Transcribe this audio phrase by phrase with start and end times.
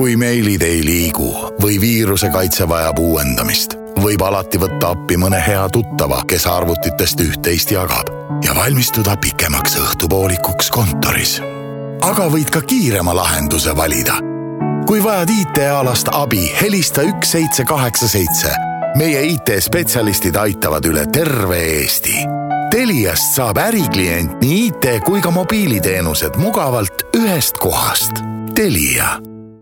[0.00, 1.26] kui meilid ei liigu
[1.60, 7.74] või viiruse kaitse vajab uuendamist, võib alati võtta appi mõne hea tuttava, kes arvutitest üht-teist
[7.74, 8.08] jagab
[8.40, 11.34] ja valmistuda pikemaks õhtupoolikuks kontoris.
[12.00, 14.16] aga võid ka kiirema lahenduse valida.
[14.88, 18.56] kui vajad IT-alast abi, helista üks seitse kaheksa seitse.
[18.96, 22.24] meie IT-spetsialistid aitavad üle terve Eesti.
[22.70, 28.24] Teliast saab äriklient nii IT kui ka mobiiliteenused mugavalt ühest kohast.
[28.54, 29.29] Telia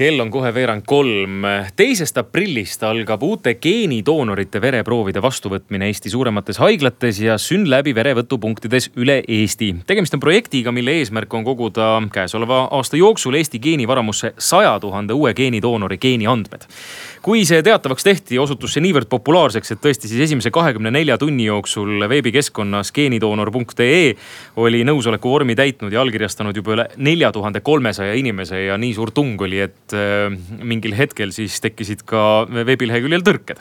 [0.00, 1.42] kell on kohe veerand kolm.
[1.76, 9.74] teisest aprillist algab uute geenidoonorite vereproovide vastuvõtmine Eesti suuremates haiglates ja SYNLABi verevõtupunktides üle Eesti.
[9.86, 15.34] tegemist on projektiga, mille eesmärk on koguda käesoleva aasta jooksul Eesti geenivaramusse saja tuhande uue
[15.36, 16.64] geenidoonori geeniandmed
[17.22, 21.44] kui see teatavaks tehti, osutus see niivõrd populaarseks, et tõesti siis esimese kahekümne nelja tunni
[21.50, 24.14] jooksul veebikeskkonnas geenidoonor.ee
[24.64, 29.12] oli nõusoleku vormi täitnud ja allkirjastanud juba üle nelja tuhande kolmesaja inimese ja nii suur
[29.12, 30.30] tung oli, et äh,
[30.62, 33.60] mingil hetkel siis tekkisid ka veebileheküljel tõrked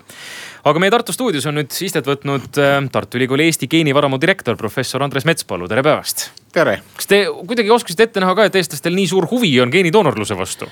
[0.67, 5.03] aga meie Tartu stuudios on nüüd istet võtnud äh, Tartu Ülikooli Eesti geenivaramu direktor, professor
[5.05, 6.29] Andres Metspalu, tere päevast.
[6.53, 6.79] tere.
[6.97, 10.69] kas te kuidagi oskasite ette näha ka, et eestlastel nii suur huvi on geenidoonorluse vastu?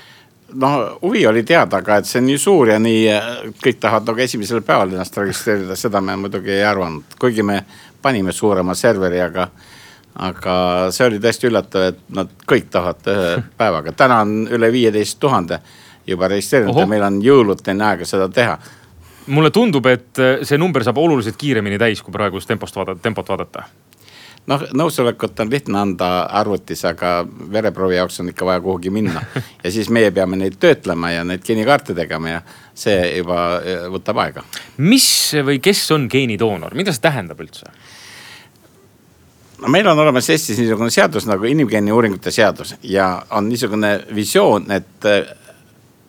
[0.54, 3.02] no huvi oli teada, aga et see on nii suur ja nii
[3.64, 7.62] kõik tahavad nagu esimesel päeval ennast registreerida, seda me muidugi ei arvanud, kuigi me
[8.02, 9.48] panime suurema serveri, aga.
[10.18, 10.54] Aga
[10.94, 15.60] see oli täiesti üllatav, et nad kõik tahavad ühe päevaga, täna on üle viieteist tuhande
[16.08, 18.58] juba registreerinud ja meil on jõuluteni aega seda teha
[19.28, 23.66] mulle tundub, et see number saab oluliselt kiiremini täis, kui praegust tempost vaadata, tempot vaadata
[24.48, 26.08] noh, nõusolekut on lihtne anda
[26.40, 27.20] arvutis, aga
[27.52, 29.22] vereproovi jaoks on ikka vaja kuhugi minna.
[29.64, 32.40] ja siis meie peame neid töötlema ja neid geenikaarte tegema ja
[32.78, 34.44] see juba eh, võtab aega.
[34.78, 35.08] mis
[35.44, 37.72] või kes on geenidoonor, mida see tähendab üldse?
[39.62, 44.70] No meil on olemas Eestis niisugune seadus nagu inimgeeni uuringute seadus ja on niisugune visioon,
[44.70, 45.30] et eh,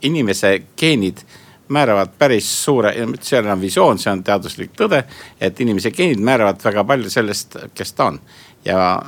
[0.05, 1.23] inimese geenid
[1.69, 5.03] määravad päris suure, see ei ole enam visioon, see on teaduslik tõde,
[5.41, 8.21] et inimese geenid määravad väga palju sellest, kes ta on.
[8.65, 9.01] ja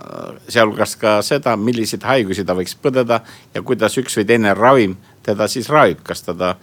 [0.48, 3.18] sealhulgas ka seda, milliseid haigusi ta võiks põdeda
[3.54, 6.54] ja kuidas üks või teine ravim teda siis ravib, kas teda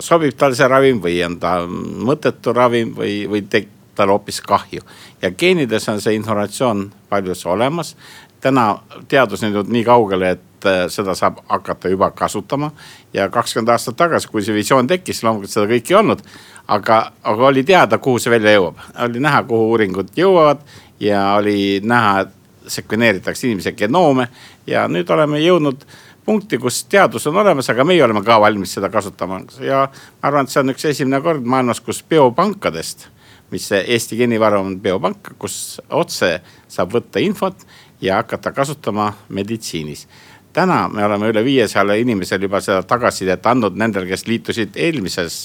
[0.00, 4.80] sobib talle see ravim või on ta mõttetu ravim või, või teeb talle hoopis kahju.
[5.22, 7.96] ja geenides on see informatsioon paljus olemas.
[8.40, 12.70] täna teadus on jõudnud nii kaugele, et äh, seda saab hakata juba kasutama.
[13.12, 16.22] ja kakskümmend aastat tagasi, kui see visioon tekkis, loomulikult seda kõike ei olnud.
[16.68, 20.62] aga, aga oli teada, kuhu see välja jõuab, oli näha, kuhu uuringud jõuavad
[21.00, 24.28] ja oli näha, et sekveneeritakse inimese genoome
[24.66, 25.86] ja nüüd oleme jõudnud
[26.24, 30.46] punkti, kus teadus on olemas, aga meie oleme ka valmis seda kasutama ja ma arvan,
[30.46, 33.08] et see on üks esimene kord maailmas, kus biopankadest,
[33.52, 37.66] mis Eesti geenivaru on biopank, kus otse saab võtta infot
[38.00, 40.06] ja hakata kasutama meditsiinis
[40.52, 45.44] täna me oleme üle viiesajale inimesele juba seda tagasisidet andnud nendel, kes liitusid eelmises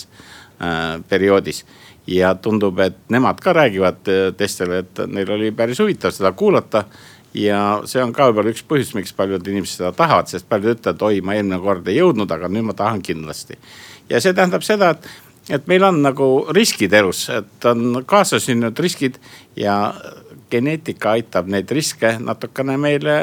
[0.61, 1.65] äh, perioodis.
[2.07, 6.85] ja tundub, et nemad ka räägivad äh, teistele, et neil oli päris huvitav seda kuulata.
[7.33, 11.03] ja see on ka võib-olla üks põhjus, miks paljud inimesed seda tahavad, sest paljud ütlevad,
[11.03, 13.57] oi, ma eelmine kord ei jõudnud, aga nüüd ma tahan kindlasti.
[14.09, 15.09] ja see tähendab seda, et,
[15.49, 19.19] et meil on nagu riskid elus, et on kaasasündinud riskid
[19.55, 19.93] ja
[20.51, 23.17] geneetika aitab neid riske natukene meile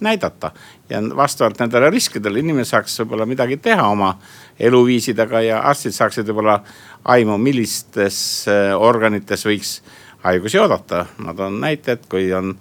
[0.00, 0.50] näidata.
[0.90, 4.12] ja vastavalt nendele riskidele inimene saaks võib-olla midagi teha oma
[4.60, 6.60] eluviisidega ja arstid saaksid võib-olla
[7.04, 8.18] aimu, millistes
[8.48, 9.80] äh, organites võiks
[10.22, 11.06] haigusi oodata.
[11.18, 12.54] ma toon näite, et kui on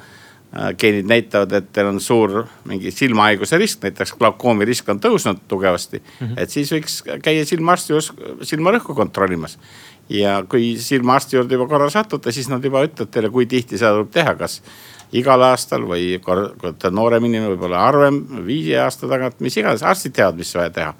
[0.80, 6.00] geenid näitavad, et teil on suur mingi silmahaiguse risk, näiteks glaukoomi risk on tõusnud tugevasti
[6.00, 6.28] mm.
[6.28, 6.40] -hmm.
[6.42, 8.12] et siis võiks käia silmaarsti juures
[8.42, 9.60] silmarõhku kontrollimas.
[10.10, 13.92] ja kui silmaarsti juurde juba korra satute, siis nad juba ütlevad teile, kui tihti seda
[13.92, 14.62] tuleb teha, kas
[15.12, 20.16] igal aastal või kui ta noorem inimene, võib-olla harvem, viie aasta tagant, mis iganes, arstid
[20.16, 20.94] teavad, mis vaja teha.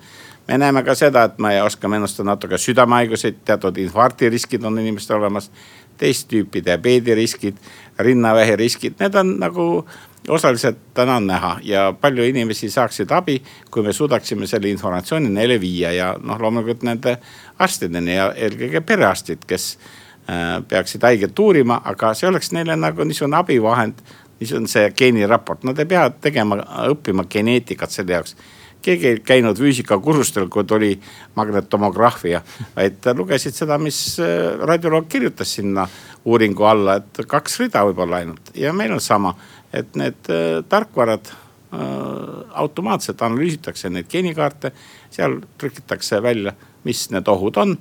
[0.48, 5.18] me näeme ka seda, et me oskame ennustada natuke südamehaiguseid, teatud infarkti riskid on inimestel
[5.18, 5.52] olemas.
[5.98, 7.58] Teist tüüpi diabeedi riskid,
[8.00, 9.68] rinnavähi riskid, need on nagu
[10.30, 13.38] osaliselt täna on näha ja palju inimesi saaksid abi,
[13.72, 17.20] kui me suudaksime selle informatsiooni neile viia ja noh, loomulikult nende
[17.62, 19.76] arstideni ja eelkõige perearstid, kes
[20.30, 24.00] Äh, peaksid haiget uurima, aga see oleks neile nagu niisugune abivahend.
[24.40, 26.58] niisugune see geeniraport, nad ei pea tegema,
[26.90, 28.34] õppima geneetikat selle jaoks.
[28.86, 30.92] Keegi ei käinud füüsikakursustel, kui tuli
[31.36, 32.42] magnetomograafia,
[32.76, 35.88] vaid lugesid seda, mis äh, radioloog kirjutas sinna
[36.26, 38.54] uuringu alla, et kaks rida võib-olla ainult.
[38.58, 39.36] Ja meil on sama,
[39.74, 41.34] et need äh, tarkvarad
[42.56, 44.70] automaatselt analüüsitakse neid geenikaarte,
[45.12, 46.54] seal trükitakse välja,
[46.88, 47.74] mis need ohud on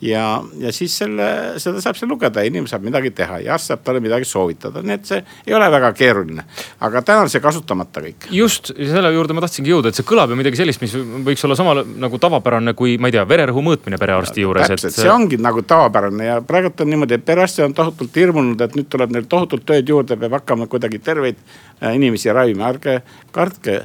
[0.00, 0.24] ja,
[0.60, 1.26] ja siis selle,
[1.60, 4.96] seda saab seal lugeda inimene saab midagi teha ja arst saab talle midagi soovitada, nii
[4.96, 6.44] et see ei ole väga keeruline.
[6.86, 8.28] aga täna on see kasutamata kõik.
[8.34, 11.58] just, selle juurde ma tahtsingi jõuda, et see kõlab ju midagi sellist, mis võiks olla
[11.58, 14.72] sama nagu tavapärane kui ma ei tea, vererõhu mõõtmine perearsti juures.
[14.72, 18.60] täpselt et..., see ongi nagu tavapärane ja praegult on niimoodi, et perearstid on tohutult hirmunud,
[18.60, 23.00] et nüüd tuleb neil tohutult tööd juurde, peab hakkama kuidagi terveid äh, inimesi ravima, ärge
[23.34, 23.82] kartke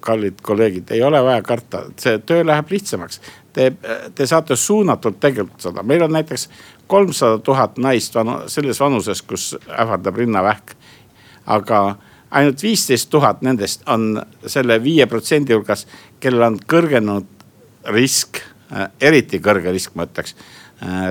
[0.00, 3.20] kallid kolleegid, ei ole vaja karta, see töö läheb lihtsamaks.
[3.54, 3.68] Te,
[4.14, 6.48] te saate suunatult tegutseda, meil on näiteks
[6.90, 10.74] kolmsada tuhat naist vanu, selles vanuses, kus ähvardab rinnavähk.
[11.46, 11.96] aga
[12.30, 15.86] ainult viisteist tuhat nendest on selle viie protsendi hulgas,
[16.20, 17.26] kellel on kõrgenenud
[17.92, 18.40] risk,
[19.00, 20.34] eriti kõrge risk, ma ütleks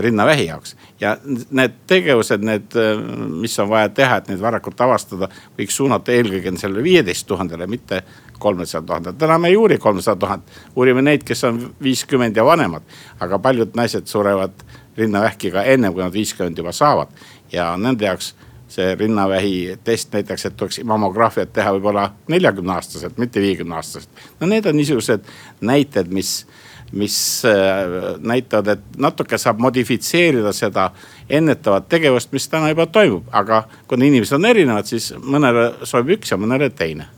[0.02, 0.76] rinnavähi jaoks.
[1.02, 1.18] ja
[1.52, 3.00] need tegevused, need, äh,
[3.42, 8.04] mis on vaja teha, et neid varakult avastada, võiks suunata eelkõige sellele viieteist tuhandele, mitte
[8.40, 12.84] kolmesada tuhandet, täna me ei uuri kolmsada tuhat, uurime neid, kes on viiskümmend ja vanemad.
[13.20, 14.66] aga paljud naised surevad
[14.98, 17.08] rinnavähki ka enne, kui nad viiskümmend juba saavad
[17.52, 18.34] ja nende jaoks
[18.74, 24.10] see rinnavähi test näiteks, et tuleks mammograafiat teha võib-olla neljakümne aastaselt, mitte viiekümne aastaselt.
[24.40, 25.28] no need on niisugused
[25.62, 26.46] näited, mis,
[26.94, 27.18] mis
[27.50, 30.92] äh, näitavad, et natuke saab modifitseerida seda
[31.30, 36.34] ennetavat tegevust, mis täna juba toimub, aga kuna inimesed on erinevad, siis mõnele sobib üks
[36.34, 37.10] ja mõnele teine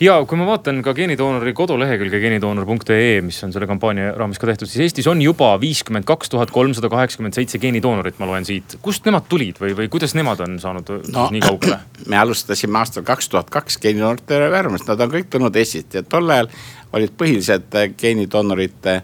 [0.00, 4.70] ja kui ma vaatan ka geenidoonori kodulehekülge geenidoonor.ee, mis on selle kampaania raames ka tehtud,
[4.70, 8.78] siis Eestis on juba viiskümmend kaks tuhat kolmsada kaheksakümmend seitse geenidoonorit, ma loen siit.
[8.82, 11.80] kust nemad tulid või, või kuidas nemad on saanud no, nii kaugele?
[12.12, 16.30] me alustasime aastal kaks tuhat kaks geenidoonorite värbamist, nad on kõik tulnud Eestist ja tol
[16.30, 16.50] ajal
[16.96, 19.00] olid põhilised geenidoonorite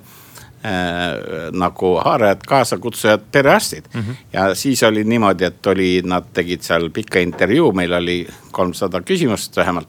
[0.62, 4.00] Äh, nagu haarajad, kaasakutsujad, perearstid mm.
[4.00, 4.16] -hmm.
[4.32, 9.56] ja siis oli niimoodi, et oli, nad tegid seal pika intervjuu, meil oli kolmsada küsimust
[9.56, 9.88] vähemalt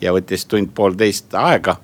[0.00, 1.76] ja võttis tund-poolteist aega.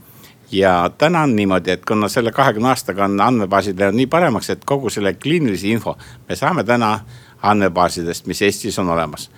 [0.53, 4.65] ja täna on niimoodi, et kuna selle kahekümne aastaga on andmebaasid läinud nii paremaks, et
[4.65, 5.97] kogu selle kliinilise info
[6.29, 7.01] me saame täna
[7.43, 9.31] andmebaasidest, mis Eestis on olemas.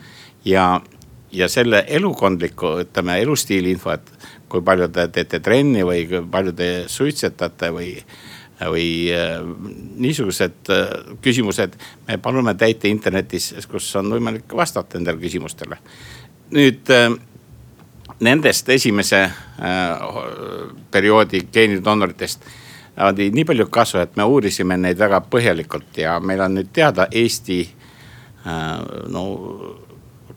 [0.45, 0.81] ja,
[1.33, 4.13] ja selle elukondliku, ütleme elustiili info, et
[4.49, 7.93] kui palju te teete trenni või kui palju te suitsetate või
[8.57, 9.43] või äh,
[10.01, 11.75] niisugused äh, küsimused
[12.09, 15.77] me palume täita internetis, kus on võimalik vastata nendele küsimustele.
[16.57, 17.11] nüüd äh,
[18.21, 19.33] nendest esimese äh,
[20.91, 22.47] perioodi geenidoonoritest
[23.05, 27.09] oli nii palju kasu, et me uurisime neid väga põhjalikult ja meil on nüüd teada
[27.13, 28.79] Eesti äh,
[29.13, 29.27] no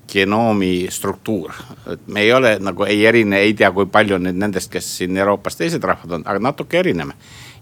[0.10, 1.54] genoomi struktuur.
[1.94, 5.18] et me ei ole nagu ei erine, ei tea, kui palju nüüd nendest, kes siin
[5.18, 7.14] Euroopas teised rahvad on, aga natuke erineme.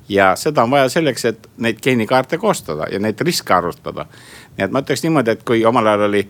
[0.10, 4.08] ja seda on vaja selleks, et neid geenikaarte koostada ja neid riske arvutada.
[4.58, 6.28] nii et ma ütleks niimoodi, et kui omal ajal oli,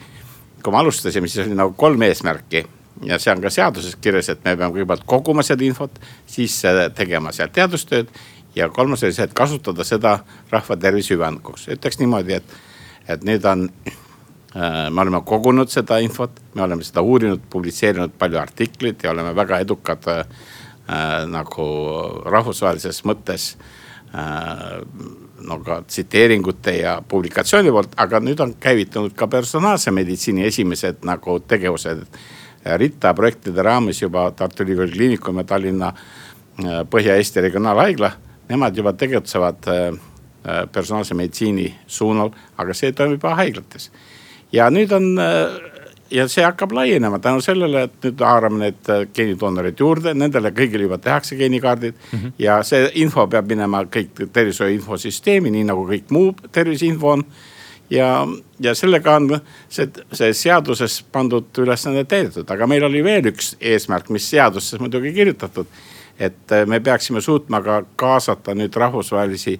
[0.63, 2.65] kui me alustasime, siis oli nagu kolm eesmärki
[3.05, 5.99] ja see on ka seaduses kirjas, et me peame kõigepealt koguma seda infot,
[6.29, 6.55] siis
[6.95, 8.09] tegema seal teadustööd.
[8.55, 10.17] ja kolmas oli see, et kasutada seda
[10.51, 12.59] rahva tervise hüvanguks, ütleks niimoodi, et,
[13.07, 14.89] et nüüd on äh,.
[14.89, 19.59] me oleme kogunud seda infot, me oleme seda uurinud, publitseerinud palju artikleid ja oleme väga
[19.65, 20.25] edukad äh,
[21.27, 21.67] nagu
[22.25, 23.51] rahvusvahelises mõttes
[24.15, 24.81] äh,
[25.47, 31.39] no ka tsiteeringute ja publikatsiooni poolt, aga nüüd on käivitunud ka personaalse meditsiini esimesed nagu
[31.39, 32.05] tegevused
[32.77, 38.11] RITA projektide raames juba Tartu Ülikooli Kliinikum ja Tallinna äh, Põhja-Eesti Regionaalhaigla.
[38.49, 43.91] Nemad juba tegutsevad äh, äh, personaalse meditsiini suunal, aga see toimub juba haiglates.
[44.51, 45.17] ja nüüd on
[46.11, 50.97] ja see hakkab laienema tänu sellele, et nüüd haarame need geenidoonorid juurde, nendele kõigile juba
[51.03, 52.19] tehakse geenikaardid mm.
[52.19, 52.31] -hmm.
[52.39, 57.25] ja see info peab minema kõik tervishoiu infosüsteemi, nii nagu kõik muu terviseinfo on
[57.89, 58.27] ja,
[58.59, 59.29] ja sellega on
[59.69, 65.13] see, see seaduses pandud ülesanne täidetud, aga meil oli veel üks eesmärk, mis seadusesse muidugi
[65.15, 65.67] kirjutatud.
[66.19, 69.59] et äh, me peaksime suutma ka kaasata nüüd rahvusvahelisi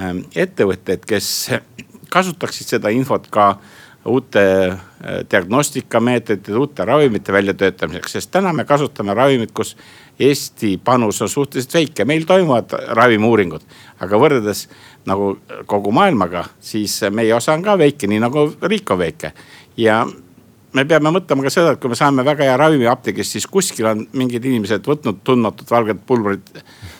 [0.00, 1.50] ähm, ettevõtteid, kes
[2.10, 3.58] kasutaksid seda infot ka
[4.04, 4.78] uute äh,
[5.30, 9.76] diagnostikameetodite, uute ravimite väljatöötamiseks, sest täna me kasutame ravimit, kus
[10.20, 13.64] Eesti panus on suhteliselt väike, meil toimuvad ravimiuuringud,
[14.04, 14.68] aga võrreldes
[15.10, 15.32] nagu
[15.66, 19.32] kogu maailmaga, siis meie osa on ka väike, nii nagu riik on väike.
[19.76, 20.04] ja
[20.74, 23.88] me peame mõtlema ka seda, et kui me saame väga hea ravimi apteegist, siis kuskil
[23.90, 26.50] on mingid inimesed võtnud tundmatut valget pulbrit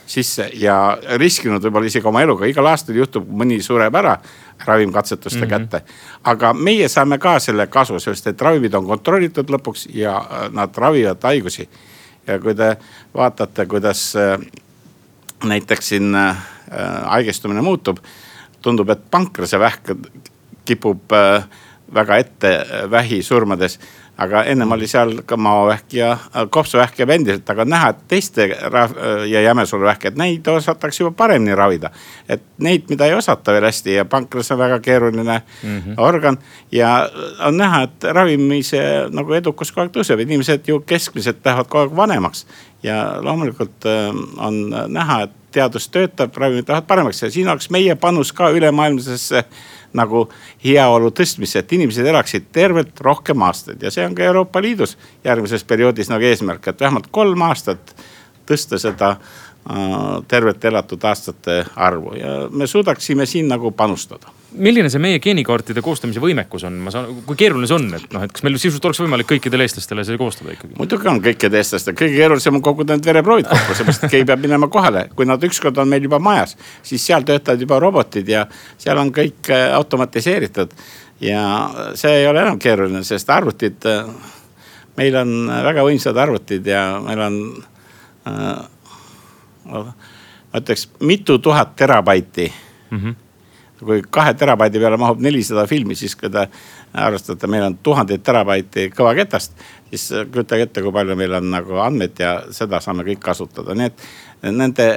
[0.07, 4.19] sisse ja riskinud võib-olla isegi oma eluga, igal aastal juhtub, mõni sureb ära
[4.64, 5.49] ravimkatsetuste mm -hmm.
[5.49, 5.83] kätte.
[6.25, 10.76] aga meie saame ka selle kasu, sest et ravimid on kontrollitud lõpuks ja äh, nad
[10.76, 11.68] ravivad haigusi.
[12.26, 12.76] ja kui te
[13.14, 14.38] vaatate, kuidas äh,
[15.44, 16.37] näiteks siin äh,
[17.04, 17.99] haigestumine muutub,
[18.62, 19.90] tundub, et pankrasevähk
[20.64, 21.12] kipub
[21.94, 23.78] väga ette vähisurmades
[24.18, 28.49] aga ennem oli seal ka maovähk ja äh, kopsuvähk jääb endiselt, aga näha, et teiste
[29.30, 31.90] ja jämesuruvähk, et neid osatakse juba paremini ravida.
[32.28, 35.94] et neid, mida ei osata veel hästi ja pankras on väga keeruline mm -hmm.
[35.97, 36.38] organ
[36.73, 37.09] ja
[37.47, 41.97] on näha, et ravimise nagu edukus kogu aeg tõuseb, inimesed ju keskmiselt lähevad kogu aeg
[41.97, 42.47] vanemaks.
[42.83, 43.85] ja loomulikult
[44.37, 49.44] on näha, et teadus töötab, ravimid lähevad paremaks ja siin oleks meie panus ka ülemaailmsesse
[49.95, 50.27] nagu
[50.65, 53.83] heaolu tõstmisse, et inimesed elaksid tervelt rohkem aastaid.
[53.83, 57.95] Ja see on ka Euroopa Liidus järgmises perioodis nagu eesmärk, et vähemalt kolm aastat
[58.49, 59.19] tõsta seda äh,
[60.29, 62.17] tervelt elatud aastate arvu.
[62.19, 67.09] Ja me suudaksime siin nagu panustada milline see meie geenikaartide koostamise võimekus on, ma saan,
[67.27, 70.19] kui keeruline see on, et noh, et kas meil sisuliselt oleks võimalik kõikidele eestlastele see
[70.21, 70.77] koostada ikkagi?
[70.79, 74.45] muidugi on kõikide eestlaste, kõige keerulisem on koguda need vereproovid kokku, seepärast et keegi peab
[74.45, 75.07] minema kohale.
[75.17, 76.55] kui nad ükskord on meil juba majas,
[76.87, 78.45] siis seal töötavad juba robotid ja
[78.79, 80.77] seal on kõik äh, automatiseeritud.
[81.25, 81.43] ja
[81.99, 84.07] see ei ole enam keeruline, sest arvutid, äh,
[85.01, 85.35] meil on
[85.71, 87.43] väga võimsad arvutid ja meil on
[88.31, 88.63] äh,,
[89.65, 89.85] ma
[90.61, 92.53] ütleks mitu tuhat terabaiti
[92.91, 92.99] mm.
[92.99, 93.24] -hmm
[93.78, 96.47] kui kahe terabaidi peale mahub nelisada filmi, siis kui te
[96.95, 99.52] arvestate, meil on tuhandeid terabaiti kõvaketast.
[99.90, 103.87] siis kujutage ette, kui palju meil on nagu andmeid ja seda saame kõik kasutada, nii
[103.87, 104.07] et
[104.50, 104.88] nende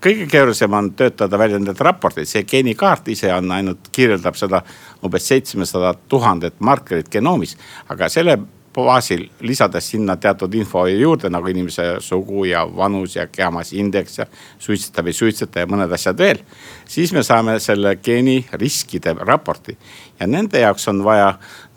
[0.00, 4.62] kõige keerulisem on töötada välja need raportid, see geenikaart ise on ainult, kirjeldab seda
[5.04, 7.56] umbes seitsmesada tuhandet markerit genoomis.
[7.88, 8.38] aga selle
[8.74, 14.26] baasil lisades sinna teatud info juurde nagu inimese sugu ja vanus ja kehamassiindeks ja
[14.58, 16.38] suitsetab, ei suitseta ja mõned asjad veel.
[16.86, 19.76] siis me saame selle geeni riskide raporti
[20.20, 21.32] ja nende jaoks on vaja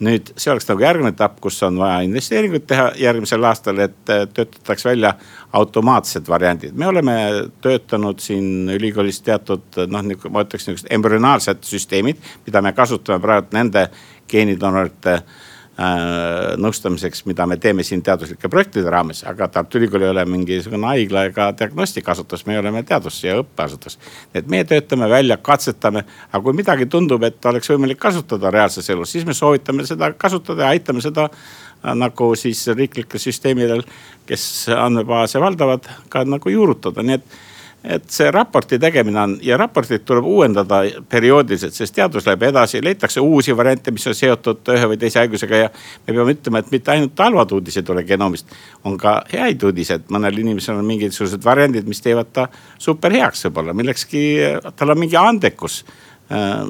[0.06, 4.90] nüüd, see oleks nagu järgmine etapp, kus on vaja investeeringuid teha järgmisel aastal, et töötatakse
[4.90, 5.16] välja
[5.54, 6.76] automaatsed variandid.
[6.76, 7.16] me oleme
[7.62, 13.88] töötanud siin ülikoolis teatud noh, ma ütleks niisugused embrüonaalsed süsteemid, mida me kasutame praegu nende
[14.30, 20.26] geenidoonorite Äh, nõustamiseks, mida me teeme siin teaduslike projektide raames, aga Tartu Ülikool ei ole
[20.30, 23.98] mingisugune haigla ega diagnostikasutus, me oleme teadus- ja õppeasutus.
[24.34, 29.10] et me töötame välja, katsetame, aga kui midagi tundub, et oleks võimalik kasutada reaalses elus,
[29.12, 31.32] siis me soovitame seda kasutada ja aitame seda äh,
[31.96, 33.84] nagu siis riiklikel süsteemidel,
[34.30, 37.36] kes andmebaase valdavad, ka nagu juurutada, nii et
[37.84, 43.20] et see raporti tegemine on ja raportit tuleb uuendada perioodiliselt, sest teadus läheb edasi, leitakse
[43.20, 45.72] uusi variante, mis on seotud ühe või teise haigusega ja.
[46.08, 48.56] me peame ütlema, et mitte ainult halvad uudised ei tule genoomist,
[48.88, 52.48] on ka häid uudiseid, mõnel inimesel on mingisugused variandid, mis teevad ta
[52.80, 54.24] super heaks võib-olla, millekski,
[54.80, 55.84] tal on mingi andekus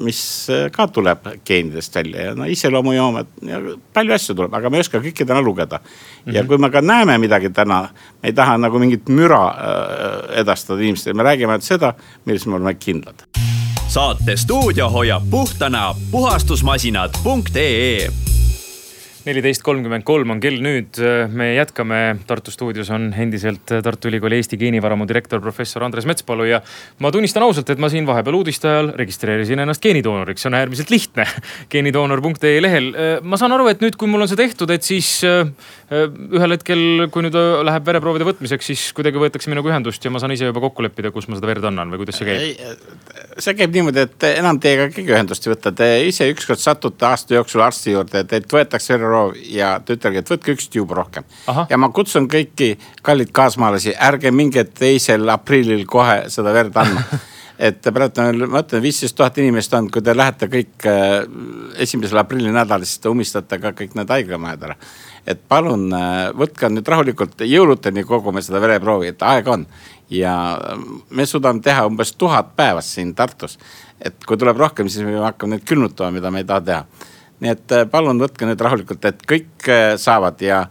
[0.02, 3.60] mis äh, ka tuleb geenidest välja ja no iseloomujoomad ja
[3.94, 5.80] palju asju tuleb, aga me ei oska kõike täna lugeda
[6.26, 6.48] ja mhm.
[6.48, 7.88] kui me ka näeme midagi täna,
[8.22, 11.94] me ei taha nagu mingit müra äh, edastada inimestele, me räägime ainult seda,
[12.26, 13.26] milles me oleme kindlad.
[13.88, 18.33] saate stuudio hoiab puhtana puhastusmasinad.ee
[19.24, 20.98] neliteist kolmkümmend kolm on kell nüüd.
[21.32, 26.60] me jätkame, Tartu stuudios on endiselt Tartu Ülikooli Eesti geenivaramu direktor, professor Andres Metspalu ja
[27.00, 30.92] ma tunnistan ausalt, et ma siin vahepeal uudiste ajal registreerisin ennast geenidoonoriks, see on äärmiselt
[30.92, 31.26] lihtne.
[31.72, 32.90] geenidoonor.ee lehel.
[33.24, 35.48] ma saan aru, et nüüd, kui mul on see tehtud, et siis äh,
[35.94, 40.36] ühel hetkel, kui nüüd läheb vereproovide võtmiseks, siis kuidagi võetakse minuga ühendust ja ma saan
[40.36, 42.84] ise juba kokku leppida, kus ma seda verd annan või kuidas see käib?
[43.40, 47.38] see käib niimoodi, et enam teiega keegi ühendust ei võta, te ise ükskord satute aasta
[47.38, 51.26] jooksul arsti juurde, teilt võetakse vereproov proov ja ta ütelgi, et võtke üks tüüp rohkem.
[51.70, 57.04] ja ma kutsun kõiki kallid kaasmaalasi, ärge minge teisel aprillil kohe seda verd andma
[57.58, 61.22] et praegu ma ütlen, viisteist tuhat inimest on, kui te lähete kõik äh,
[61.84, 64.76] esimesel aprilli nädalal, siis te umistate ka kõik need haiglamajad ära.
[65.26, 69.66] et palun äh, võtke nüüd rahulikult, jõuluteni kogume seda vereproovi, et aega on.
[70.10, 73.58] ja äh, me suudame teha umbes tuhat päevas siin Tartus.
[74.00, 77.12] et kui tuleb rohkem, siis me hakkame neid külmutama, mida me ei taha teha
[77.44, 80.62] nii et äh, palun võtke nüüd rahulikult, et kõik äh, saavad ja,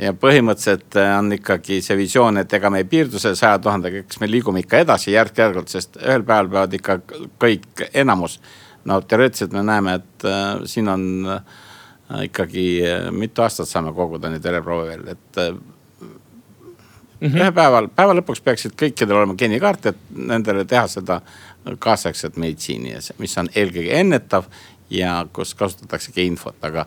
[0.00, 4.04] ja põhimõtteliselt äh, on ikkagi see visioon, et ega me ei piirdu selle saja tuhandega,
[4.06, 6.98] eks me liigume ikka edasi järk-järgult, sest ühel päeval peavad ikka
[7.42, 8.40] kõik enamus.
[8.84, 11.04] no teoreetiliselt me näeme, et äh, siin on
[11.36, 15.42] äh, ikkagi äh, mitu aastat saame koguda neid vereproove veel, et
[17.22, 17.38] mm -hmm.
[17.38, 21.20] ühe päeval, päeva lõpuks peaksid kõikidel olema geenikaart, et nendele teha seda
[21.78, 24.48] kaasaegset meditsiini, mis on eelkõige ennetav
[24.92, 26.86] ja kus kasutataksegi infot, aga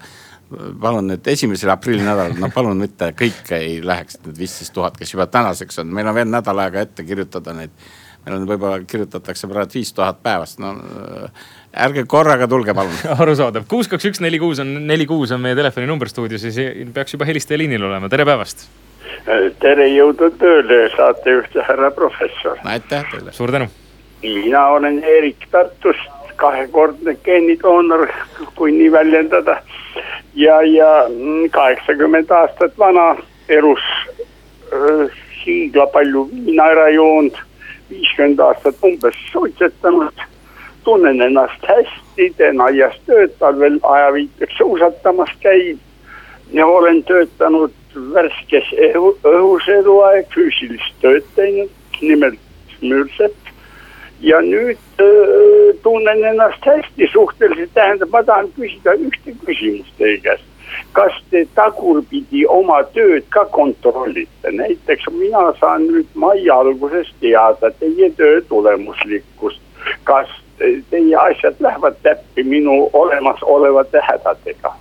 [0.82, 5.16] palun nüüd esimesel aprilli nädalal, no palun mitte kõik ei läheks need viisteist tuhat, kes
[5.16, 7.74] juba tänaseks on, meil on veel nädal aega ette kirjutada neid.
[8.26, 10.76] meil on võib-olla kirjutatakse praegu viis tuhat päevast, no
[11.86, 12.96] ärge korraga tulge, palun.
[13.22, 16.88] arusaadav, kuus, kaks, üks, neli, kuus on, neli, kuus on meie telefoninumber stuudios ja see
[16.94, 18.68] peaks juba helistaja liinil olema, tere päevast.
[19.62, 22.62] tere, jõudu tööle, saatejuht ja härra professor.
[22.64, 23.34] aitäh teile.
[23.34, 23.70] suur tänu.
[24.22, 28.08] mina olen Eerik Tartust kahekordne geenidoonor,
[28.56, 29.58] kui nii väljendada.
[30.36, 33.16] ja, ja mm, kaheksakümmend aastat vana,
[33.50, 33.84] elus
[34.74, 37.38] äh, hiigla palju viina ära joonud,
[37.90, 40.26] viiskümmend aastat umbes suitsetanud.
[40.86, 45.80] tunnen ennast hästi, teen aias tööd, talvel ajaviiteks suusatamas käib
[46.54, 47.74] ja olen töötanud
[48.14, 52.40] värskes õhu, õhus eluaeg, füüsilist tööd teinud, nimelt
[52.82, 53.34] mürset.
[54.22, 60.44] ja nüüd öö, tunnen ennast hästi suhteliselt, tähendab, ma tahan küsida ühte küsimust teie käest.
[60.92, 68.10] kas te tagurpidi oma tööd ka kontrollite, näiteks mina saan nüüd mai alguses teada teie
[68.18, 69.62] töö tulemuslikkust.
[70.04, 70.34] kas
[70.92, 74.76] teie asjad lähevad täppi minu olemasolevate hädadega?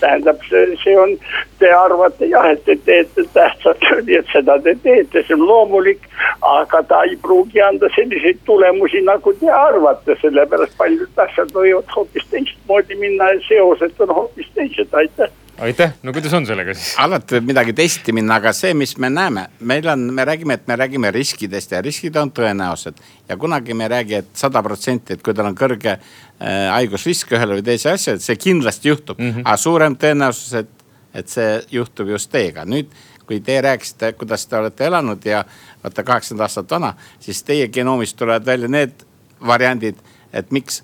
[0.00, 1.14] tähendab, see, see on,
[1.58, 6.08] te arvate jah, et te teete tähtsat tööd, et seda te teete, see on loomulik.
[6.44, 12.26] aga ta ei pruugi anda selliseid tulemusi, nagu te arvate, sellepärast paljud asjad võivad hoopis
[12.30, 15.32] teistmoodi minna ja seosed on hoopis teised, aitäh.
[15.58, 16.94] aitäh, no kuidas on sellega siis?
[17.00, 20.68] alati võib midagi teisiti minna, aga see, mis me näeme, meil on, me räägime, et
[20.68, 23.00] me räägime riskidest ja riskid on tõenäosed.
[23.28, 25.98] ja kunagi me ei räägi et, et sada protsenti, et kui tal on kõrge
[26.40, 29.46] haigusrisk ühele või teise asja, et see kindlasti juhtub mm, -hmm.
[29.46, 32.64] aga suurem tõenäosus, et, et see juhtub just teiega.
[32.64, 32.90] nüüd,
[33.26, 35.44] kui te rääkisite, kuidas te olete elanud ja
[35.84, 39.06] vaata kaheksakümmend aastat vana, siis teie genoomist tulevad välja need
[39.46, 39.96] variandid,
[40.32, 40.82] et miks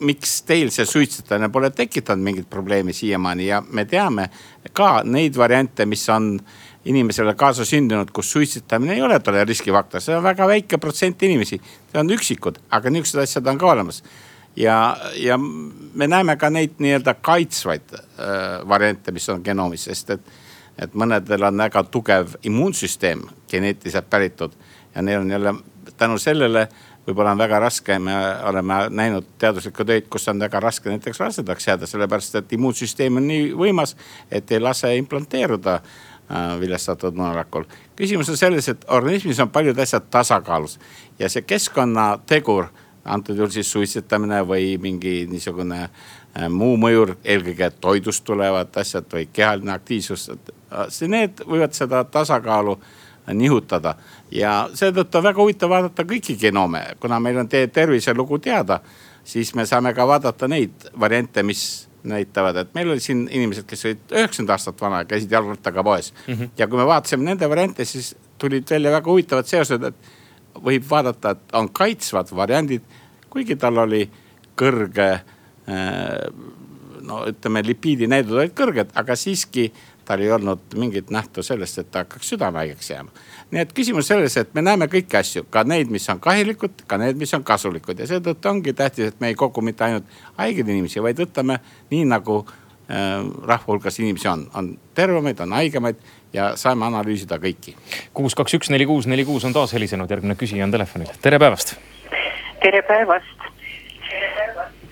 [0.00, 4.28] miks teil see suitsetamine pole tekitanud mingit probleemi siiamaani ja me teame
[4.72, 6.38] ka neid variante, mis on
[6.88, 11.60] inimesele kaasa sündinud, kus suitsetamine ei ole talle riskifaktor, see on väga väike protsent inimesi,
[11.92, 14.02] see on üksikud, aga niisugused asjad on ka olemas.
[14.58, 18.02] ja, ja me näeme ka neid nii-öelda kaitsvaid äh,
[18.68, 20.34] variante, mis on genoomis, sest et,
[20.78, 24.58] et mõnedel on väga tugev immuunsüsteem geneetiliselt päritud
[24.94, 25.54] ja neil on jälle
[25.96, 26.68] tänu sellele
[27.08, 28.14] võib-olla on väga raske, me
[28.50, 33.28] oleme näinud teaduslikku töid, kus on väga raske näiteks rasedaks jääda, sellepärast et immuunsüsteem on
[33.30, 33.94] nii võimas,
[34.30, 37.64] et ei lase implanteeruda äh, viljestatud munarakul.
[37.96, 40.78] küsimus on selles, et organismis on paljud asjad tasakaalus
[41.18, 42.68] ja see keskkonnategur,
[43.08, 49.28] antud juhul siis suitsetamine või mingi niisugune äh, muu mõjur, eelkõige toidust tulevad asjad või
[49.32, 50.30] kehaline aktiivsus,
[51.08, 52.78] need võivad seda tasakaalu
[53.34, 53.94] nihutada
[54.32, 58.80] ja seetõttu on väga huvitav vaadata kõiki genoome, kuna meil on teie terviselugu teada,
[59.24, 63.84] siis me saame ka vaadata neid variante, mis näitavad, et meil oli siin inimesed, kes
[63.84, 66.34] olid üheksakümmend aastat vana ja käisid jalgrattaga poes mm.
[66.34, 66.50] -hmm.
[66.58, 69.94] ja kui me vaatasime nende variante, siis tulid välja väga huvitavad seosed, et
[70.64, 72.82] võib vaadata, et on kaitsvad variandid,
[73.30, 74.04] kuigi tal oli
[74.58, 75.10] kõrge
[77.08, 79.68] no ütleme, lipiidinäidud olid kõrged, aga siiski
[80.08, 83.10] tal ei olnud mingit nähtu sellest, et ta hakkaks südamehaigeks jääma.
[83.50, 86.98] nii et küsimus selles, et me näeme kõiki asju, ka neid, mis on kahjulikud, ka
[87.00, 90.68] need, mis on kasulikud ja seetõttu ongi tähtis, et me ei kogu mitte ainult haigeid
[90.68, 91.58] inimesi, vaid võtame
[91.92, 93.20] nii nagu äh,
[93.52, 96.00] rahva hulgas inimesi on, on tervemaid, on haigemaid
[96.32, 97.76] ja saame analüüsida kõiki.
[98.14, 101.40] kuus, kaks, üks, neli, kuus, neli, kuus on taas helisenud, järgmine küsija on telefonil, tere
[101.40, 101.76] päevast.
[102.62, 103.38] Tere päevast.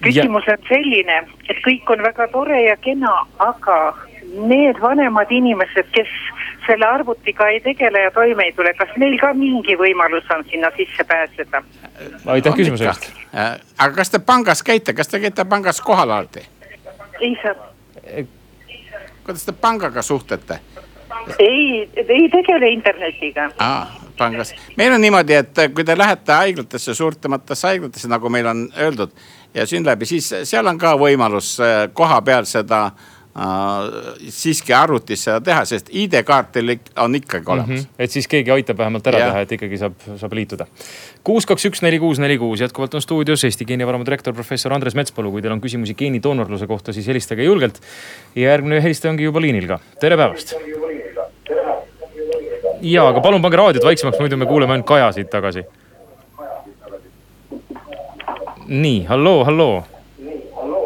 [0.02, 1.16] küsimus on selline,
[1.48, 3.76] et kõik on väga tore ja kena, aga
[4.36, 6.10] need vanemad inimesed, kes
[6.66, 10.70] selle arvutiga ei tegele ja toime ei tule, kas neil ka mingi võimalus on sinna
[10.76, 11.62] sisse pääseda?
[12.26, 13.10] aitäh küsimuse eest.
[13.34, 16.44] Äh, aga kas te pangas käite, kas te käite pangas kohal alati?
[17.20, 17.54] ei saa,
[19.24, 20.58] kuidas te pangaga suhtlete?
[21.38, 23.50] ei, ei tegele internetiga.
[23.58, 23.86] Aa,
[24.18, 29.12] pangas, meil on niimoodi, et kui te lähete haiglatesse, suurtematesse haiglatesse, nagu meil on öeldud
[29.56, 33.04] ja Synlabi, siis seal on ka võimalus äh, koha peal seda äh,
[34.32, 37.82] siiski arvutis seda teha, sest ID-kaart teil on ikkagi olemas mm.
[37.82, 38.04] -hmm.
[38.04, 39.32] et siis keegi aitab vähemalt ära Jah.
[39.32, 40.66] teha, et ikkagi saab, saab liituda.
[41.24, 44.94] kuus, kaks, üks, neli, kuus, neli, kuus, jätkuvalt on stuudios Eesti geenivaramu direktor professor Andres
[44.94, 45.30] Metspalu.
[45.30, 47.80] kui teil on küsimusi geenidoonorluse kohta, siis helistage julgelt.
[48.34, 50.54] ja järgmine helistaja ongi juba liinil ka, tere päevast.
[52.92, 55.66] ja, aga palun pange raadiot vaiksemaks, muidu me kuuleme ainult Kaja siit tagasi.
[58.66, 59.84] nii, halloo, halloo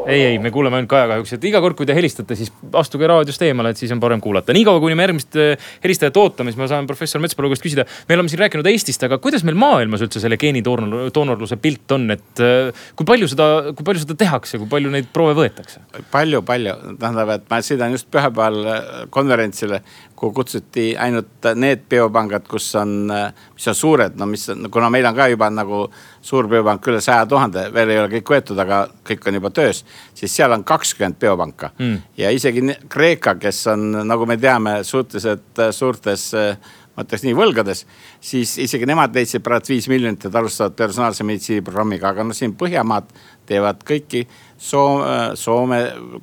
[0.07, 3.09] ei, ei, me kuuleme ainult Kaja kahjuks, et iga kord, kui te helistate, siis astuge
[3.09, 4.55] raadiost eemale, et siis on parem kuulata.
[4.57, 7.87] niikaua, kuni me järgmist eh, helistajat ootame, siis ma saan professor Metspalu käest küsida.
[8.09, 12.45] me oleme siin rääkinud Eestist, aga kuidas meil maailmas üldse selle geenidoonorluse pilt on, et
[12.45, 15.83] eh, kui palju seda, kui palju seda tehakse, kui palju neid proove võetakse?
[16.13, 19.83] palju, palju, tähendab, et ma sõidan just pühapäeval äh, konverentsile,
[20.21, 23.09] kuhu kutsuti ainult need biopangad, kus on,
[23.55, 25.87] mis on suured, no mis on, kuna meil on ka juba nagu
[26.23, 29.85] suur biopank üle saja tuhande, veel ei ole kõik võetud, aga kõik on juba töös,
[30.15, 31.97] siis seal on kakskümmend biopanka mm..
[32.21, 37.37] ja isegi Kreeka, kes on, nagu me teame, suhteliselt äh, suurtes äh, ma ütleks nii
[37.37, 37.85] võlgades.
[38.21, 42.57] siis isegi nemad leidsid praegu viis miljonit, et alustavad personaalse meditsiini programmiga, aga noh, siin
[42.61, 43.09] Põhjamaad
[43.49, 44.27] teevad kõiki.
[44.61, 45.79] Soome, Soome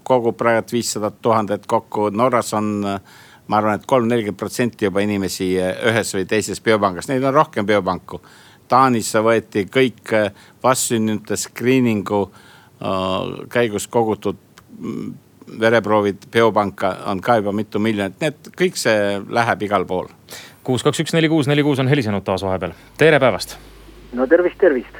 [0.06, 2.86] kogub praegu viissada tuhandet kokku, Norras on
[3.48, 7.66] ma arvan et, et kolm-nelikümmend protsenti juba inimesi ühes või teises biopangas, neid on rohkem
[7.66, 8.22] biopanku.
[8.67, 10.12] Taanis võeti kõik
[10.63, 14.38] vastsündinute screening'u äh, käigus kogutud
[14.80, 15.13] mm,
[15.60, 20.12] vereproovid biopanka on ka juba mitu miljonit, nii et kõik see läheb igal pool
[20.67, 22.75] kuus, kaks, üks, neli, kuus, neli, kuus on helisenud taas vahepeal.
[22.97, 23.58] tere päevast.
[24.13, 24.99] no tervist, tervist.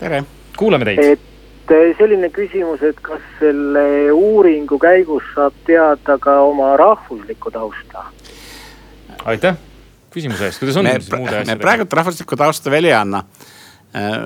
[0.00, 0.24] tere.
[0.56, 0.98] kuulame teid.
[1.14, 8.04] et eh, selline küsimus, et kas selle uuringu käigus saab teada ka oma rahvuslikku tausta?
[9.24, 9.67] aitäh
[10.14, 11.54] küsimuse eest, kuidas on me, siis muude asjadega?
[11.54, 13.22] me praegult rahvuslikku tausta veel ei anna.
[13.96, 14.16] Äh,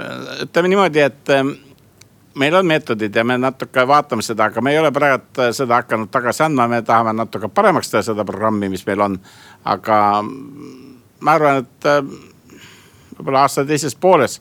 [0.47, 1.55] ütleme niimoodi, et ähm,
[2.39, 6.11] meil on meetodid ja me natuke vaatame seda, aga me ei ole praegu seda hakanud
[6.13, 9.19] tagasi andma, me tahame natuke paremaks teha seda programmi, mis meil on.
[9.65, 9.99] aga
[11.23, 12.01] ma arvan, et äh,
[13.17, 14.41] võib-olla aasta teises pooles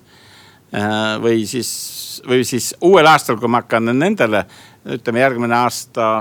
[0.74, 1.72] äh, või siis,
[2.28, 4.46] või siis uuel aastal, kui ma hakkan nendele,
[4.98, 6.14] ütleme järgmine aasta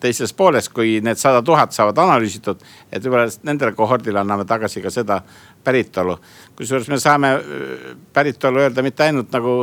[0.00, 4.90] teises pooles, kui need sada tuhat saavad analüüsitud, et võib-olla nendele kohordile anname tagasi ka
[4.94, 5.20] seda
[5.64, 6.18] päritolu.
[6.56, 9.56] kusjuures me saame äh, päritolu öelda mitte ainult nagu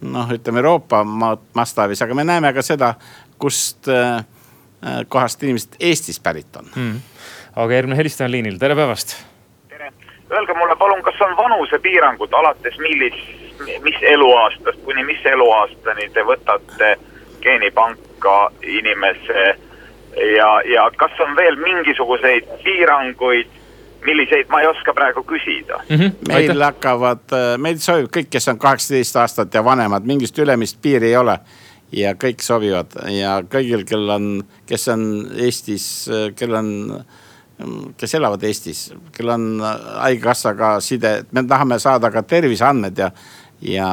[0.00, 1.04] noh, ütleme Euroopa
[1.54, 2.94] mastaabis, aga me näeme ka seda,
[3.38, 6.98] kust äh, äh, kohast inimesed Eestis pärit on hmm..
[7.56, 9.16] aga järgmine helistaja on liinil, tere päevast.
[9.68, 9.92] tere,
[10.30, 13.20] öelge mulle palun, kas on vanusepiirangud alates millis,
[13.82, 16.96] mis eluaastast kuni mis eluaastani te võtate
[17.44, 18.13] geenipanka
[18.62, 19.44] inimese
[20.36, 23.50] ja, ja kas on veel mingisuguseid piiranguid
[24.04, 25.96] milliseid ma ei oska praegu küsida mm.
[25.96, 26.12] -hmm.
[26.28, 26.64] meil Aitäh.
[26.64, 31.16] hakkavad, äh, meil sobib kõik, kes on kaheksateist aastat ja vanemad, mingist ülemist piiri ei
[31.16, 31.38] ole.
[31.92, 37.04] ja kõik sobivad ja kõigil, kel on, kes on Eestis, äh, kel on,
[37.96, 39.62] kes elavad Eestis, kel on
[40.00, 43.10] haigekassaga side, me tahame saada ka terviseandmed ja,
[43.62, 43.88] ja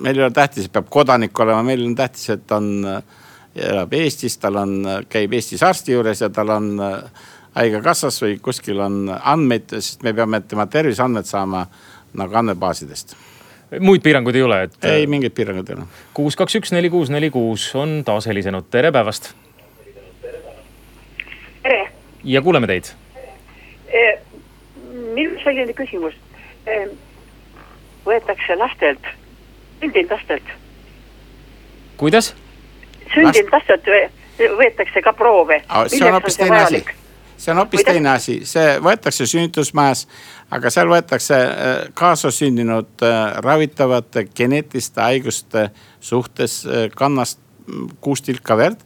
[0.00, 2.68] meil ei ole tähtis, et peab kodanik olema, meil on tähtis, et on,
[3.56, 4.74] elab Eestis, tal on,
[5.08, 6.74] käib Eestis arsti juures ja tal on
[7.56, 11.64] haigekassas või kuskil on andmeid, sest me peame tema terviseandmed saama
[12.16, 13.16] nagu andmebaasidest
[13.82, 14.76] muid piiranguid ei ole, et?
[14.86, 15.88] ei, mingeid piiranguid ei ole.
[16.14, 19.32] kuus, kaks, üks, neli, kuus, neli, kuus on taas helisenud, tere päevast.
[21.64, 21.82] tere.
[22.24, 22.92] ja kuuleme teid
[25.16, 26.16] minul selline küsimus
[28.06, 29.08] võetakse lastelt,
[29.80, 30.54] sündinud lastelt.
[31.96, 32.34] kuidas?
[33.14, 33.90] sündinud lastelt
[34.38, 35.62] võetakse ka proove.
[35.88, 36.84] see on hoopis teine asi
[37.36, 40.06] see on hoopis teine asi, see võetakse sünnitusmajas,
[40.54, 45.68] aga seal võetakse äh, kaasasündinud äh, ravitavate geneetiliste haiguste
[46.00, 48.80] suhtes äh, kannast mm, kuus tilka verd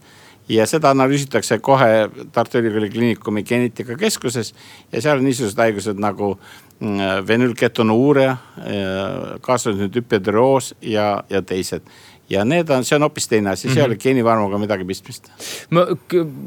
[0.50, 4.54] ja seda analüüsitakse kohe Tartu Ülikooli Kliinikumi geneetikakeskuses.
[4.92, 6.32] ja seal on niisugused haigused nagu
[6.80, 8.36] mm, venülketonuuria,
[9.40, 11.86] kaasasündinud hüpedüroos ja, ja teised
[12.30, 13.80] ja need on, see on hoopis teine asi, see mm -hmm.
[13.80, 15.30] ei ole geenivarmuga midagi pistmist.
[15.70, 15.86] ma,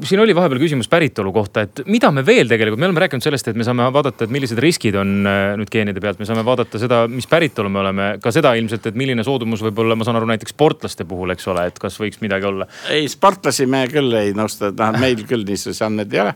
[0.03, 3.47] siin oli vahepeal küsimus päritolu kohta, et mida me veel tegelikult, me oleme rääkinud sellest,
[3.47, 6.79] et me saame vaadata, et millised riskid on äh, nüüd geenide pealt, me saame vaadata
[6.79, 10.21] seda, mis päritolu me oleme, ka seda ilmselt, et milline soodumus võib olla, ma saan
[10.21, 12.67] aru, näiteks sportlaste puhul, eks ole, et kas võiks midagi olla?
[12.89, 16.35] ei, sportlasi me küll ei nõusta, noh meil küll niisuguseid andmeid ei ole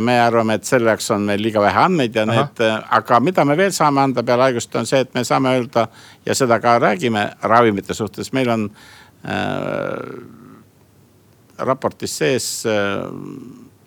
[0.00, 2.36] me arvame, et selle jaoks on meil liiga vähe andmeid ja Aha.
[2.36, 2.62] need,
[2.98, 5.88] aga mida me veel saame anda peale haigust, on see, et me saame öelda
[6.26, 8.70] ja seda ka räägime ravimite suhtes, meil on
[9.28, 9.98] äh,
[11.58, 13.04] raportis sees äh,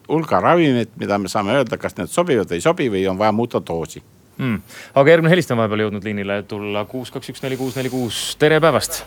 [0.07, 3.33] hulga ravimeid, mida me saame öelda, kas need sobivad või ei sobi või on vaja
[3.35, 4.03] muuta doosi
[4.37, 4.61] hmm..
[4.95, 8.21] aga järgmine helistaja on vahepeal jõudnud liinile tulla kuus, kaks, üks, neli, kuus, neli, kuus,
[8.39, 9.03] tere päevast.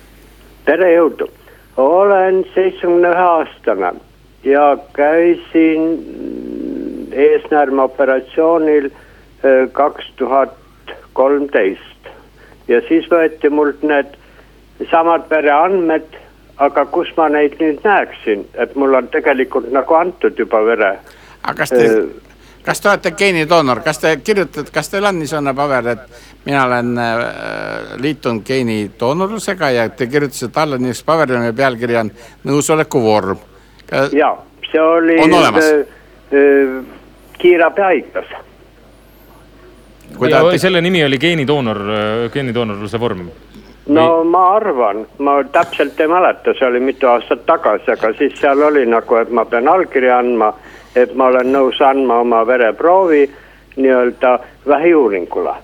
[0.66, 1.30] tere, jõudu.
[1.76, 3.94] olen seitsmekümne ühe aastane
[4.44, 5.86] ja käisin
[7.12, 10.56] eesnäärme operatsioonil äh, kaks tuhat
[11.12, 12.10] kolmteist
[12.68, 14.16] ja siis võeti mult need
[14.90, 16.06] samad vereandmed,
[16.60, 20.98] aga kus ma neid nüüd näeksin, et mul on tegelikult nagu antud juba vere.
[21.42, 22.30] aga kas te, äh,
[22.64, 26.98] kas te olete geenidoonor, kas te kirjutate, kas teil on niisugune paber, et mina olen
[26.98, 27.16] äh,
[28.00, 32.12] liitunud geenidoonorlusega ja te kirjutasite alla niisuguse paberile, mille pealkiri on
[32.48, 33.42] nõusoleku vorm.
[34.12, 34.36] ja
[34.70, 35.18] see oli.
[35.24, 35.80] on olemas äh,
[36.32, 36.99] äh,
[37.40, 38.32] kiirabihaiglas.
[40.30, 40.58] ja te...
[40.58, 41.80] selle nimi oli geenidoonor,
[42.32, 43.28] geenidoonorluse vorm?
[43.86, 44.26] no Või...
[44.30, 48.84] ma arvan, ma täpselt ei mäleta, see oli mitu aastat tagasi, aga siis seal oli
[48.86, 50.52] nagu, et ma pean allkirja andma,
[50.94, 53.24] et ma olen nõus andma oma vereproovi
[53.76, 55.56] nii-öelda vähiuuringule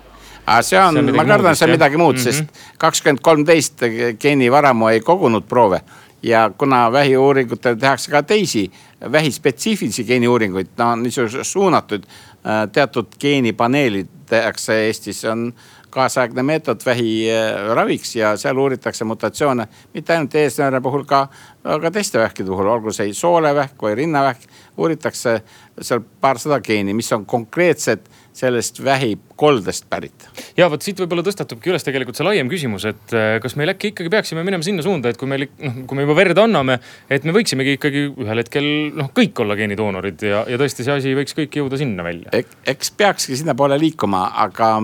[0.47, 2.25] aga see on, ma kardan, see on midagi muud mm, -hmm.
[2.33, 3.83] sest kakskümmend kolmteist
[4.21, 5.81] geenivaramu ei kogunud proove
[6.27, 8.73] ja kuna vähiuuringutel tehakse ka teisi
[9.13, 15.53] vähispetsiifilisi geeniuuringuid, no niisuguse suunatud äh, teatud geenipaneelid tehakse Eestis, on
[15.91, 21.29] kaasaegne meetod vähi äh, ja seal uuritakse mutatsioone mitte ainult eesnääre puhul, ka,
[21.63, 24.49] ka teiste vähkide puhul, olgu see soolevähk või rinnavähk.
[24.77, 25.41] uuritakse
[25.81, 30.27] seal paarsada geeni, mis on konkreetsed sellest vähikoldest pärit.
[30.57, 33.93] ja vot siit võib-olla tõstatubki üles tegelikult see laiem küsimus, et äh, kas meil äkki
[33.93, 36.79] ikkagi peaksime minema sinna suunda, et kui meil noh, kui me juba verd anname,
[37.13, 41.17] et me võiksimegi ikkagi ühel hetkel noh, kõik olla geenidoonorid ja, ja tõesti see asi
[41.17, 42.59] võiks kõik jõuda sinna välja Ek,.
[42.77, 44.77] eks peakski sinnapoole liikuma, aga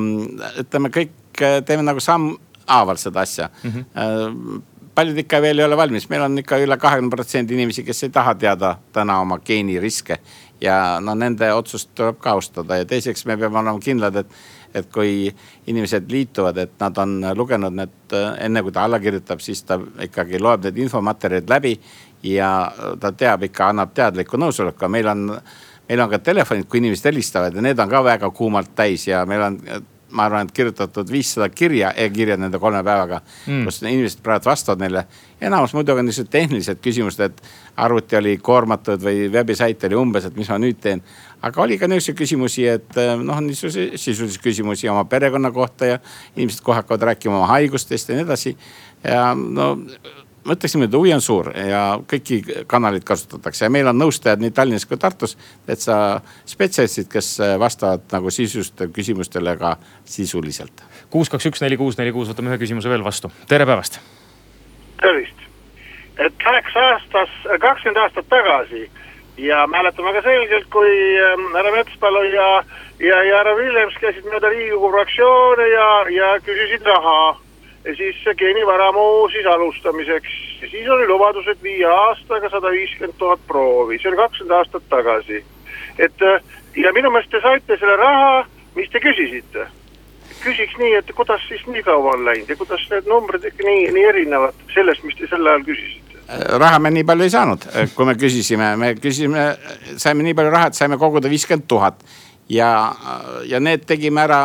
[0.64, 3.80] ütleme, kõik äh, teeme nagu sammhaaval seda asja mm.
[3.80, 8.04] -hmm paljud ikka veel ei ole valmis, meil on ikka üle kahekümne protsendi inimesi, kes
[8.04, 10.18] ei taha teada täna oma geeniriske
[10.62, 14.38] ja no nende otsust tuleb ka austada ja teiseks me peame olema kindlad, et,
[14.74, 15.26] et kui
[15.66, 20.40] inimesed liituvad, et nad on lugenud need enne kui ta alla kirjutab, siis ta ikkagi
[20.40, 21.76] loeb need infomaterjalid läbi
[22.22, 22.52] ja
[23.00, 25.28] ta teab ikka, annab teadliku nõusoleku, meil on
[25.88, 29.26] meil on ka telefonid, kui inimesed helistavad ja need on ka väga kuumalt täis ja
[29.28, 29.58] meil on
[30.12, 34.50] ma arvan, et kirjutatud viissada kirja e, e-kirjad nende kolme päevaga mm., kus inimesed praegu
[34.50, 35.06] vastavad neile.
[35.40, 37.42] enamus muidugi on niisugused tehnilised küsimused, et
[37.76, 41.02] arvuti oli koormatud või veebisait oli umbes, et mis ma nüüd teen.
[41.42, 45.98] aga oli ka niisuguseid küsimusi, et eh, noh, niisuguseid sisulisi küsimusi oma perekonna kohta ja
[46.36, 48.56] inimesed kohe hakkavad rääkima oma haigustest ja nii edasi.
[49.04, 49.76] ja no
[50.44, 54.54] ma ütleksin, et huvi on suur ja kõiki kanaleid kasutatakse ja meil on nõustajad nii
[54.54, 55.36] Tallinnas kui Tartus.
[55.66, 60.82] täitsa spetsialistid, kes vastavad nagu sisulistele küsimustele ka sisuliselt.
[61.10, 64.00] kuus, kaks, üks, neli, kuus, neli, kuus, võtame ühe küsimuse veel vastu, tere päevast.
[65.00, 65.41] tervist,
[66.26, 67.30] et läheks aastas,
[67.60, 68.90] kakskümmend aastat tagasi
[69.36, 72.64] ja mäletan väga selgelt, kui ähm, härra Metspalu ja,
[72.98, 77.36] ja, ja härra Villems käisid mööda Riigikogu fraktsioone ja, ja küsisid raha
[77.96, 80.32] siis geenivaramu siis alustamiseks.
[80.62, 84.82] ja siis oli lubadus, et viie aastaga sada viiskümmend tuhat proovi, see oli kakskümmend aastat
[84.88, 85.44] tagasi.
[85.98, 86.26] et
[86.76, 89.66] ja minu meelest te saite selle raha, mis te küsisite.
[90.44, 93.90] küsiks nii, et kuidas siis nii kaua on läinud ja kuidas need numbrid ikka nii,
[93.96, 96.01] nii erinevad sellest, mis te sel ajal küsisite?
[96.58, 97.64] Raha me nii palju ei saanud,
[97.94, 99.46] kui me küsisime, me küsisime,
[100.00, 102.04] saime nii palju raha, et saime koguda viiskümmend tuhat.
[102.52, 102.68] Ja,
[103.48, 104.40] ja need tegime ära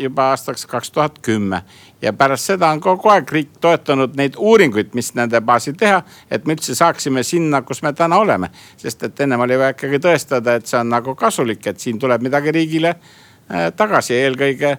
[0.00, 1.60] juba aastaks kaks tuhat kümme.
[2.02, 6.00] Ja pärast seda on kogu aeg riik toetanud neid uuringuid, mis nende baasil teha,
[6.30, 8.50] et me üldse saaksime sinna, kus me täna oleme.
[8.76, 12.24] sest et ennem oli vaja ikkagi tõestada, et see on nagu kasulik, et siin tuleb
[12.24, 14.78] midagi riigile äh, tagasi, eelkõige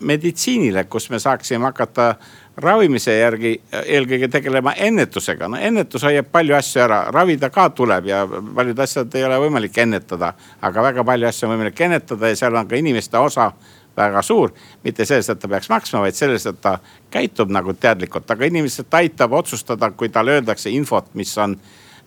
[0.00, 2.14] meditsiinile, kus me saaksime hakata
[2.56, 5.48] ravimise järgi eelkõige tegelema ennetusega.
[5.48, 9.78] no ennetus hoiab palju asju ära, ravida ka tuleb ja paljud asjad ei ole võimalik
[9.78, 10.32] ennetada.
[10.60, 13.52] aga väga palju asju on võimalik ennetada ja seal on ka inimeste osa
[13.96, 14.52] väga suur.
[14.84, 16.78] mitte selles, et ta peaks maksma, vaid selles, et ta
[17.10, 21.58] käitub nagu teadlikult, aga inimest aitab otsustada, kui talle öeldakse infot, mis on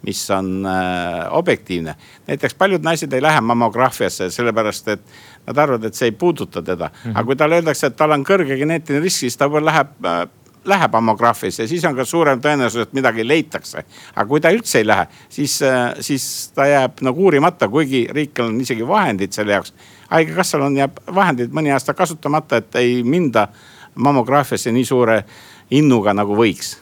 [0.02, 1.96] mis on äh, objektiivne.
[2.28, 5.02] näiteks paljud naised ei lähe mammograafiasse sellepärast, et
[5.48, 6.98] nad arvavad, et see ei puuduta teda mm.
[7.04, 7.18] -hmm.
[7.18, 10.28] aga kui talle öeldakse, et tal on kõrge geneetiline risk, siis ta läheb äh,
[10.68, 13.84] läheb mammograafisse, siis on ka suurem tõenäosus, et midagi leitakse.
[14.16, 18.40] aga kui ta üldse ei lähe, siis, äh, siis ta jääb nagu uurimata, kuigi riik
[18.40, 19.74] on isegi vahendid selle jaoks
[20.10, 23.48] haigekassal on, jääb vahendid mõni aasta kasutamata, et ei minda
[23.96, 25.24] mammograafiasse nii suure
[25.72, 26.78] innuga nagu võiks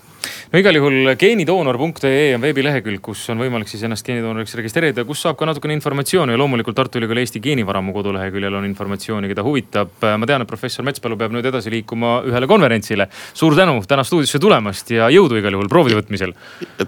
[0.52, 5.38] no igal juhul geenidoonor.ee on veebilehekülg, kus on võimalik siis ennast geenidoonoriks registreerida, kus saab
[5.40, 9.94] ka natukene informatsiooni ja loomulikult Tartu Ülikooli Eesti geenivaramu koduleheküljel on informatsiooni, keda huvitab.
[10.02, 13.08] ma tean, et professor Metspalu peab nüüd edasi liikuma ühele konverentsile.
[13.34, 16.34] suur tänu täna stuudiosse tulemast ja jõudu igal juhul proovide võtmisel.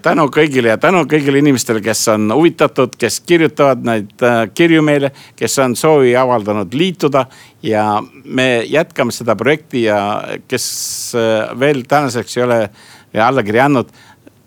[0.02, 5.12] tänu kõigile ja tänu kõigile inimestele, kes on huvitatud, kes kirjutavad neid äh, kirju meile,
[5.36, 7.26] kes on soovi avaldanud liituda
[7.64, 10.00] ja me jätkame seda projekti ja
[10.48, 10.68] kes
[11.16, 12.62] äh, veel tänaseks ei ole
[13.14, 13.92] allakirja andnud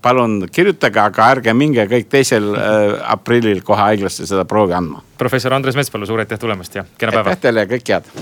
[0.02, 5.02] palun kirjutage, aga ärge minge kõik teisel äh, aprillil kohe haiglasse seda proovi andma.
[5.18, 7.34] professor Andres Metspalu, suur aitäh tulemast ja kena päeva.
[7.34, 8.12] aitäh teile ja kõike head